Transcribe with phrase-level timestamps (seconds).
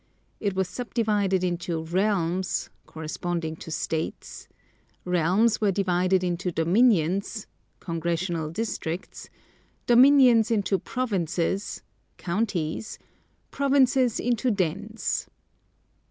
[0.39, 4.47] It was subdivided into "realms" (corresponding to states);
[5.05, 7.45] realms were divided into "dominions"
[7.79, 9.29] (congressional districts);
[9.85, 11.83] dominions into "provinces"
[12.17, 12.97] (counties);
[13.51, 15.27] provinces into "dens."